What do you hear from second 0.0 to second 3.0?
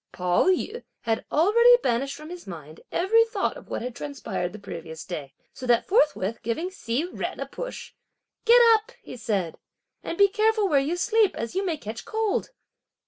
Pao yü had already banished from his mind